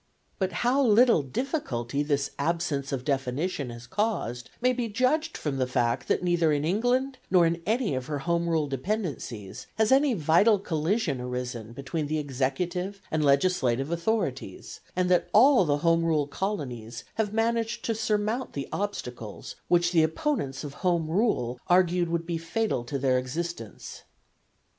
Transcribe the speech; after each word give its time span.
But 0.39 0.51
how 0.65 0.81
little 0.83 1.21
difficulty 1.21 2.01
this 2.01 2.31
absence 2.39 2.91
of 2.91 3.05
definition 3.05 3.69
has 3.69 3.85
caused 3.85 4.49
may 4.59 4.73
be 4.73 4.89
judged 4.89 5.37
from 5.37 5.57
the 5.57 5.67
fact 5.67 6.07
that 6.07 6.23
neither 6.23 6.51
in 6.51 6.65
England 6.65 7.19
nor 7.29 7.45
in 7.45 7.61
any 7.67 7.93
of 7.93 8.07
her 8.07 8.17
home 8.17 8.49
rule 8.49 8.65
dependencies 8.65 9.67
has 9.75 9.91
any 9.91 10.15
vital 10.15 10.57
collision 10.57 11.21
arisen 11.21 11.71
between 11.73 12.07
the 12.07 12.17
executive 12.17 12.99
and 13.11 13.23
legislative 13.23 13.91
authorities, 13.91 14.79
and 14.95 15.07
that 15.11 15.29
all 15.33 15.65
the 15.65 15.77
home 15.85 16.03
rule 16.03 16.25
colonies 16.25 17.03
have 17.13 17.31
managed 17.31 17.85
to 17.85 17.93
surmount 17.93 18.53
the 18.53 18.67
obstacles 18.73 19.55
which 19.67 19.91
the 19.91 20.01
opponents 20.01 20.63
of 20.63 20.73
Home 20.81 21.11
Rule 21.11 21.59
argued 21.67 22.09
would 22.09 22.25
be 22.25 22.39
fatal 22.39 22.83
to 22.85 22.97
their 22.97 23.19
existence. 23.19 24.01